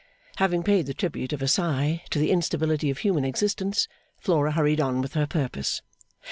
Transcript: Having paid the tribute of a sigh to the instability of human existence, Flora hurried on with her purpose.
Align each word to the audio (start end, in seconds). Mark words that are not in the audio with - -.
Having 0.37 0.63
paid 0.63 0.87
the 0.87 0.95
tribute 0.95 1.31
of 1.31 1.43
a 1.43 1.47
sigh 1.47 2.01
to 2.09 2.17
the 2.17 2.31
instability 2.31 2.89
of 2.89 2.97
human 2.97 3.23
existence, 3.23 3.87
Flora 4.17 4.53
hurried 4.53 4.81
on 4.81 4.99
with 4.99 5.13
her 5.13 5.27
purpose. 5.27 5.83